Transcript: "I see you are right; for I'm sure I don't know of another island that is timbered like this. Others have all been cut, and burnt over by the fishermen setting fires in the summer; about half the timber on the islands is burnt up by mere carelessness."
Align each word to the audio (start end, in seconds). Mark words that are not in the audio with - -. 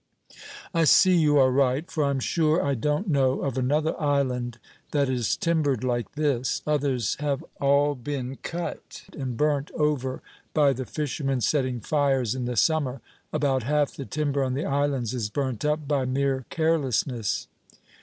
"I 0.73 0.85
see 0.85 1.15
you 1.15 1.37
are 1.37 1.51
right; 1.51 1.85
for 1.91 2.03
I'm 2.05 2.19
sure 2.19 2.65
I 2.65 2.73
don't 2.73 3.07
know 3.07 3.41
of 3.43 3.55
another 3.55 3.93
island 4.01 4.57
that 4.93 5.09
is 5.09 5.37
timbered 5.37 5.83
like 5.83 6.13
this. 6.13 6.63
Others 6.65 7.17
have 7.19 7.45
all 7.59 7.93
been 7.93 8.37
cut, 8.37 9.03
and 9.15 9.37
burnt 9.37 9.69
over 9.77 10.23
by 10.55 10.73
the 10.73 10.85
fishermen 10.87 11.39
setting 11.39 11.81
fires 11.81 12.33
in 12.33 12.45
the 12.45 12.57
summer; 12.57 12.99
about 13.31 13.61
half 13.61 13.93
the 13.93 14.05
timber 14.05 14.43
on 14.43 14.55
the 14.55 14.65
islands 14.65 15.13
is 15.13 15.29
burnt 15.29 15.63
up 15.63 15.87
by 15.87 16.05
mere 16.05 16.45
carelessness." 16.49 17.45